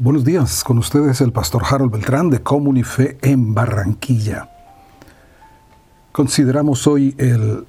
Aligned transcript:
Buenos 0.00 0.24
días, 0.24 0.62
con 0.62 0.78
ustedes 0.78 1.20
el 1.22 1.32
pastor 1.32 1.64
Harold 1.68 1.90
Beltrán 1.90 2.30
de 2.30 2.40
Comunife 2.40 3.18
en 3.20 3.52
Barranquilla. 3.52 4.48
Consideramos 6.12 6.86
hoy 6.86 7.16
el 7.18 7.66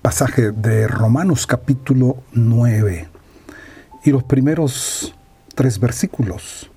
pasaje 0.00 0.50
de 0.50 0.88
Romanos 0.88 1.46
capítulo 1.46 2.22
9 2.32 3.06
y 4.02 4.10
los 4.12 4.24
primeros 4.24 5.14
tres 5.54 5.78
versículos. 5.78 6.70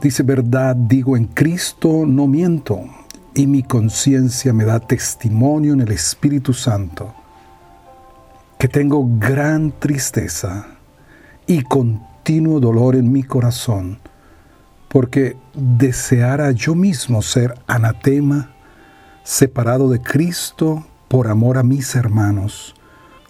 Dice, 0.00 0.24
verdad 0.24 0.74
digo 0.74 1.16
en 1.16 1.26
Cristo, 1.26 2.02
no 2.04 2.26
miento, 2.26 2.80
y 3.36 3.46
mi 3.46 3.62
conciencia 3.62 4.52
me 4.52 4.64
da 4.64 4.80
testimonio 4.80 5.74
en 5.74 5.82
el 5.82 5.92
Espíritu 5.92 6.52
Santo, 6.52 7.14
que 8.58 8.66
tengo 8.66 9.08
gran 9.20 9.70
tristeza 9.78 10.66
y 11.46 11.62
con 11.62 12.10
continuo 12.22 12.60
dolor 12.60 12.94
en 12.94 13.10
mi 13.10 13.24
corazón, 13.24 13.98
porque 14.88 15.36
deseara 15.54 16.52
yo 16.52 16.76
mismo 16.76 17.20
ser 17.20 17.52
anatema, 17.66 18.54
separado 19.24 19.88
de 19.88 20.00
Cristo 20.00 20.86
por 21.08 21.26
amor 21.26 21.58
a 21.58 21.64
mis 21.64 21.96
hermanos, 21.96 22.76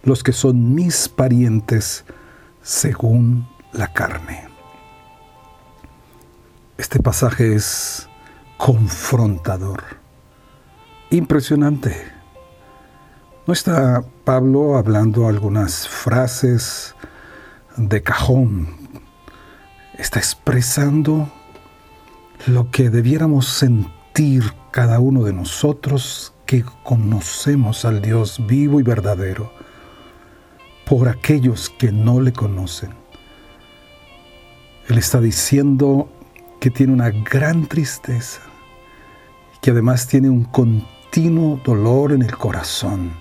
los 0.03 0.23
que 0.23 0.35
son 0.35 0.75
mis 0.75 1.09
parientes 1.09 2.05
según 2.61 3.49
la 3.73 3.91
carne. 3.95 4.47
Este 6.77 6.99
pasaje 6.99 7.55
es 7.55 8.11
confrontador, 8.59 9.83
impresionante. 11.11 11.97
No 13.47 13.55
está 13.55 14.05
Pablo 14.25 14.77
hablando 14.77 15.29
algunas 15.29 15.89
frases 15.89 16.95
de 17.79 18.03
cajón 18.03 18.82
está 20.03 20.19
expresando 20.19 21.31
lo 22.47 22.71
que 22.73 22.91
debiéramos 22.91 23.47
sentir 23.47 24.53
cada 24.73 24.99
uno 24.99 25.23
de 25.23 25.33
nosotros 25.33 26.35
que 26.45 26.65
conocemos 26.83 27.85
al 27.85 28.03
Dios 28.03 28.45
vivo 28.47 28.81
y 28.81 28.83
verdadero, 28.83 29.53
por 30.87 31.09
aquellos 31.09 31.71
que 31.71 31.93
no 31.93 32.21
le 32.21 32.33
conocen. 32.33 32.91
Él 34.89 34.99
está 34.99 35.21
diciendo 35.21 36.09
que 36.59 36.71
tiene 36.71 36.93
una 36.93 37.11
gran 37.11 37.67
tristeza 37.67 38.41
y 39.55 39.61
que 39.61 39.71
además 39.71 40.09
tiene 40.09 40.29
un 40.29 40.45
continuo 40.45 41.61
dolor 41.65 42.11
en 42.11 42.23
el 42.23 42.37
corazón. 42.37 43.13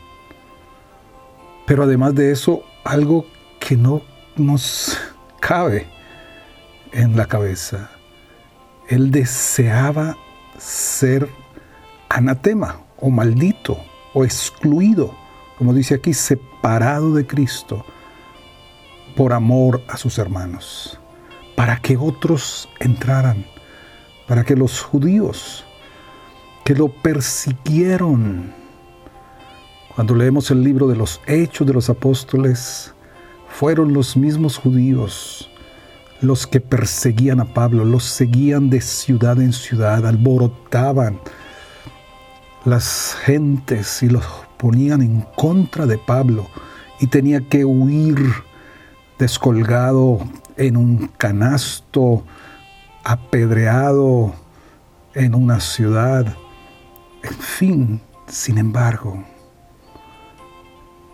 Pero 1.67 1.83
además 1.83 2.15
de 2.15 2.31
eso, 2.31 2.63
algo 2.83 3.27
que 3.59 3.77
no 3.77 4.01
nos 4.35 4.97
cabe 5.39 6.00
en 6.93 7.15
la 7.15 7.25
cabeza. 7.25 7.91
Él 8.87 9.11
deseaba 9.11 10.17
ser 10.57 11.29
anatema 12.09 12.81
o 12.97 13.09
maldito 13.09 13.77
o 14.13 14.23
excluido, 14.23 15.15
como 15.57 15.73
dice 15.73 15.95
aquí, 15.95 16.13
separado 16.13 17.13
de 17.13 17.25
Cristo 17.25 17.85
por 19.15 19.33
amor 19.33 19.81
a 19.87 19.97
sus 19.97 20.17
hermanos, 20.17 20.99
para 21.55 21.77
que 21.77 21.97
otros 21.97 22.69
entraran, 22.79 23.45
para 24.27 24.43
que 24.43 24.55
los 24.55 24.81
judíos 24.81 25.65
que 26.63 26.75
lo 26.75 26.89
persiguieron, 26.89 28.53
cuando 29.95 30.15
leemos 30.15 30.51
el 30.51 30.63
libro 30.63 30.87
de 30.87 30.95
los 30.95 31.19
Hechos 31.27 31.67
de 31.67 31.73
los 31.73 31.89
Apóstoles, 31.89 32.93
fueron 33.49 33.93
los 33.93 34.15
mismos 34.15 34.57
judíos 34.57 35.49
los 36.21 36.45
que 36.45 36.61
perseguían 36.61 37.39
a 37.39 37.45
Pablo, 37.45 37.83
los 37.83 38.03
seguían 38.03 38.69
de 38.69 38.79
ciudad 38.79 39.41
en 39.41 39.53
ciudad, 39.53 40.05
alborotaban 40.05 41.19
las 42.63 43.17
gentes 43.23 44.03
y 44.03 44.09
los 44.09 44.23
ponían 44.57 45.01
en 45.01 45.21
contra 45.35 45.87
de 45.87 45.97
Pablo 45.97 46.47
y 46.99 47.07
tenía 47.07 47.41
que 47.41 47.65
huir 47.65 48.19
descolgado 49.17 50.19
en 50.57 50.77
un 50.77 51.07
canasto, 51.17 52.23
apedreado 53.03 54.35
en 55.15 55.33
una 55.33 55.59
ciudad. 55.59 56.37
En 57.23 57.33
fin, 57.33 58.01
sin 58.27 58.59
embargo, 58.59 59.23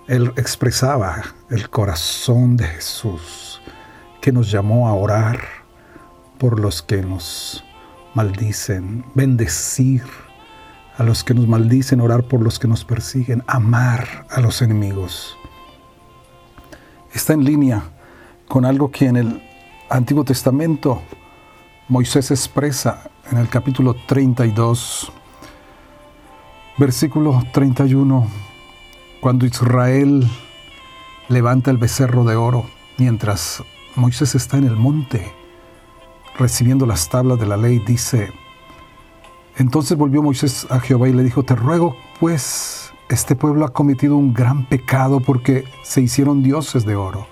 él 0.08 0.34
expresaba 0.36 1.22
el 1.50 1.70
corazón 1.70 2.58
de 2.58 2.66
Jesús 2.66 3.47
que 4.28 4.34
nos 4.34 4.52
llamó 4.52 4.90
a 4.90 4.94
orar 4.94 5.40
por 6.38 6.60
los 6.60 6.82
que 6.82 7.02
nos 7.02 7.64
maldicen, 8.14 9.06
bendecir 9.16 10.04
a 10.98 11.04
los 11.04 11.24
que 11.24 11.34
nos 11.34 11.48
maldicen, 11.48 12.02
orar 12.02 12.24
por 12.24 12.42
los 12.42 12.60
que 12.60 12.68
nos 12.68 12.84
persiguen, 12.84 13.42
amar 13.48 14.28
a 14.30 14.42
los 14.42 14.62
enemigos. 14.62 15.38
Está 17.14 17.32
en 17.32 17.46
línea 17.46 17.84
con 18.50 18.66
algo 18.66 18.92
que 18.92 19.06
en 19.06 19.16
el 19.16 19.42
Antiguo 19.90 20.26
Testamento 20.26 21.02
Moisés 21.88 22.30
expresa 22.30 23.10
en 23.32 23.38
el 23.38 23.48
capítulo 23.48 23.96
32, 24.08 25.10
versículo 26.78 27.44
31, 27.54 28.28
cuando 29.22 29.46
Israel 29.46 30.30
levanta 31.30 31.72
el 31.72 31.78
becerro 31.78 32.26
de 32.26 32.36
oro 32.36 32.66
mientras 32.98 33.64
Moisés 33.98 34.36
está 34.36 34.58
en 34.58 34.66
el 34.66 34.76
monte 34.76 35.34
recibiendo 36.38 36.86
las 36.86 37.10
tablas 37.10 37.40
de 37.40 37.48
la 37.48 37.58
ley, 37.58 37.80
dice, 37.80 38.32
entonces 39.58 39.98
volvió 39.98 40.22
Moisés 40.22 40.68
a 40.70 40.80
Jehová 40.80 41.10
y 41.10 41.14
le 41.14 41.24
dijo, 41.24 41.42
te 41.44 41.56
ruego 41.56 41.98
pues, 42.20 42.94
este 43.10 43.36
pueblo 43.36 43.66
ha 43.66 43.74
cometido 43.74 44.16
un 44.16 44.34
gran 44.34 44.66
pecado 44.66 45.20
porque 45.20 45.64
se 45.82 46.02
hicieron 46.02 46.44
dioses 46.44 46.86
de 46.86 46.96
oro. 46.96 47.28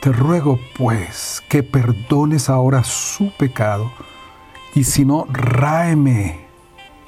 Te 0.00 0.12
ruego 0.12 0.58
pues 0.78 1.42
que 1.46 1.62
perdones 1.62 2.48
ahora 2.48 2.82
su 2.82 3.30
pecado 3.36 3.92
y 4.74 4.84
si 4.84 5.04
no, 5.04 5.26
ráeme 5.30 6.46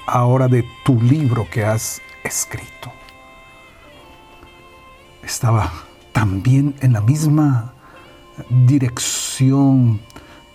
ahora 0.05 0.47
de 0.47 0.63
tu 0.85 1.01
libro 1.01 1.47
que 1.49 1.65
has 1.65 2.03
escrito. 2.23 2.91
Estaba 5.23 5.71
también 6.13 6.75
en 6.79 6.93
la 6.93 7.01
misma 7.01 7.73
dirección 8.49 9.99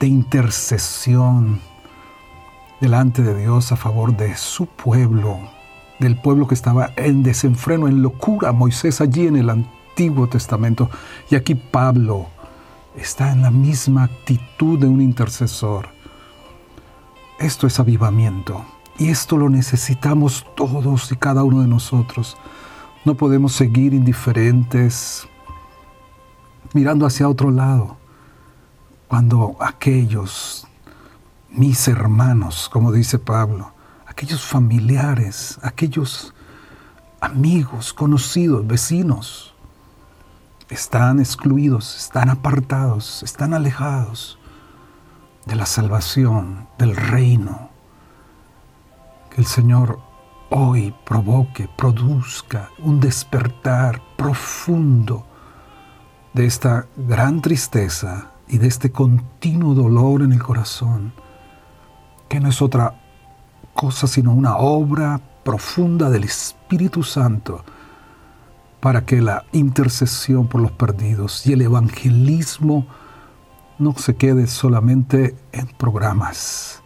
de 0.01 0.07
intercesión 0.07 1.61
delante 2.81 3.23
de 3.23 3.37
Dios 3.37 3.73
a 3.73 3.77
favor 3.77 4.17
de 4.17 4.37
su 4.37 4.67
pueblo, 4.67 5.39
del 5.99 6.21
pueblo 6.21 6.47
que 6.47 6.55
estaba 6.55 6.93
en 6.97 7.23
desenfreno, 7.23 7.89
en 7.89 8.03
locura, 8.03 8.53
Moisés 8.53 9.01
allí 9.01 9.27
en 9.27 9.37
el 9.37 9.51
Antiguo 9.51 10.29
Testamento. 10.29 10.89
Y 11.31 11.35
aquí 11.35 11.55
Pablo 11.55 12.29
está 12.97 13.33
en 13.33 13.43
la 13.43 13.51
misma 13.51 14.05
actitud 14.05 14.79
de 14.79 14.87
un 14.87 15.01
intercesor. 15.01 15.89
Esto 17.39 17.67
es 17.67 17.79
avivamiento 17.79 18.65
y 18.99 19.11
esto 19.11 19.37
lo 19.37 19.49
necesitamos 19.49 20.45
todos 20.57 21.11
y 21.13 21.17
cada 21.17 21.45
uno 21.45 21.63
de 21.63 21.69
nosotros. 21.69 22.37
No 23.05 23.15
podemos 23.15 23.53
seguir 23.53 23.95
indiferentes, 23.95 25.29
mirando 26.73 27.07
hacia 27.07 27.29
otro 27.29 27.51
lado, 27.51 27.97
cuando 29.09 29.57
aquellos, 29.61 30.67
mis 31.49 31.89
hermanos, 31.89 32.69
como 32.69 32.93
dice 32.93 33.19
Pablo, 33.19 33.73
aquellos 34.07 34.45
familiares, 34.45 35.59
aquellos 35.63 36.35
amigos, 37.21 37.93
conocidos, 37.93 38.67
vecinos, 38.67 39.55
están 40.69 41.19
excluidos, 41.21 41.97
están 41.97 42.29
apartados, 42.29 43.23
están 43.23 43.55
alejados 43.55 44.39
de 45.47 45.57
la 45.57 45.67
salvación, 45.67 46.69
del 46.79 46.95
reino. 46.95 47.71
Que 49.31 49.41
el 49.41 49.47
Señor 49.47 49.99
hoy 50.51 50.95
provoque, 51.07 51.69
produzca 51.77 52.71
un 52.79 53.01
despertar 53.01 54.03
profundo 54.17 55.28
de 56.35 56.47
esta 56.47 56.87
gran 56.97 57.41
tristeza 57.41 58.33
y 58.49 58.59
de 58.59 58.69
este 58.69 58.91
continuo 58.91 59.75
dolor 59.75 60.23
en 60.23 60.33
el 60.33 60.43
corazón, 60.43 61.13
que 62.29 62.41
no 62.41 62.49
es 62.49 62.63
otra 62.63 62.95
cosa 63.75 64.07
sino 64.07 64.33
una 64.33 64.57
obra 64.57 65.21
profunda 65.45 66.11
del 66.11 66.25
Espíritu 66.25 67.03
Santo 67.03 67.65
para 68.81 69.05
que 69.05 69.21
la 69.21 69.45
intercesión 69.53 70.47
por 70.47 70.61
los 70.61 70.73
perdidos 70.73 71.47
y 71.47 71.53
el 71.53 71.63
evangelismo 71.63 72.87
no 73.79 73.95
se 73.97 74.17
quede 74.17 74.47
solamente 74.47 75.37
en 75.53 75.67
programas, 75.67 76.83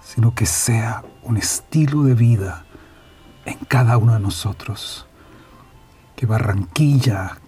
sino 0.00 0.34
que 0.34 0.46
sea 0.46 1.02
un 1.22 1.36
estilo 1.36 2.02
de 2.02 2.14
vida 2.14 2.64
en 3.44 3.58
cada 3.66 3.96
uno 3.96 4.14
de 4.14 4.20
nosotros. 4.20 5.06
Que 6.16 6.26
Barranquilla, 6.26 7.38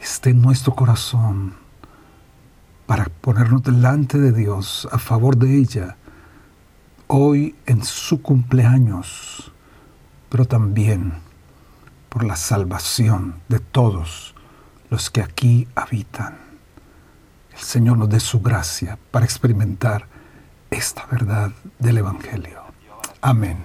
esté 0.00 0.30
en 0.30 0.42
nuestro 0.42 0.74
corazón 0.74 1.54
para 2.86 3.04
ponernos 3.04 3.62
delante 3.62 4.18
de 4.18 4.32
Dios 4.32 4.88
a 4.90 4.98
favor 4.98 5.36
de 5.36 5.56
ella, 5.56 5.96
hoy 7.06 7.54
en 7.66 7.84
su 7.84 8.20
cumpleaños, 8.20 9.52
pero 10.28 10.44
también 10.44 11.14
por 12.08 12.24
la 12.24 12.36
salvación 12.36 13.36
de 13.48 13.60
todos 13.60 14.34
los 14.90 15.10
que 15.10 15.22
aquí 15.22 15.68
habitan. 15.76 16.38
El 17.52 17.60
Señor 17.60 17.98
nos 17.98 18.08
dé 18.08 18.18
su 18.18 18.40
gracia 18.40 18.98
para 19.10 19.24
experimentar 19.24 20.06
esta 20.70 21.06
verdad 21.06 21.52
del 21.78 21.98
Evangelio. 21.98 22.60
Amén. 23.20 23.58